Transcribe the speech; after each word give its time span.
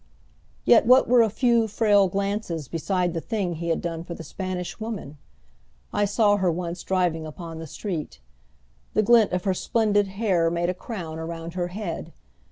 Yet 0.65 0.87
what 0.87 1.07
were 1.07 1.21
a 1.21 1.29
few, 1.29 1.67
frail 1.67 2.07
glances 2.07 2.67
beside 2.67 3.13
the 3.13 3.21
thing 3.21 3.53
he 3.53 3.69
had 3.69 3.83
done 3.83 4.03
for 4.03 4.15
the 4.15 4.23
Spanish 4.23 4.79
Woman? 4.79 5.19
I 5.93 6.05
saw 6.05 6.37
her 6.37 6.51
once 6.51 6.81
driving 6.81 7.27
upon 7.27 7.59
the 7.59 7.67
street. 7.67 8.19
The 8.95 9.03
glint 9.03 9.31
of 9.31 9.43
her 9.43 9.53
splendid 9.53 10.07
hair 10.07 10.49
made 10.49 10.69
a 10.71 10.73
crown 10.73 11.19
around 11.19 11.53
her 11.53 11.67
head. 11.67 12.13